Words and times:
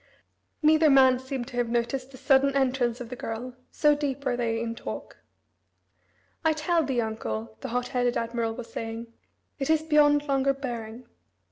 Neither 0.63 0.89
man 0.89 1.19
seemed 1.19 1.47
to 1.49 1.57
have 1.57 1.69
noticed 1.69 2.09
the 2.09 2.17
sudden 2.17 2.55
entrance 2.55 2.99
of 3.01 3.09
the 3.09 3.15
girl, 3.15 3.55
so 3.69 3.93
deep 3.93 4.25
were 4.25 4.35
they 4.35 4.59
in 4.59 4.73
talk. 4.73 5.17
"I 6.43 6.53
tell 6.53 6.81
thee, 6.83 6.99
uncle," 7.01 7.55
the 7.61 7.67
hot 7.69 7.89
headed 7.89 8.17
admiral 8.17 8.55
was 8.55 8.73
saying, 8.73 9.13
"it 9.59 9.69
is 9.69 9.83
beyond 9.83 10.27
longer 10.27 10.55
bearing. 10.55 11.05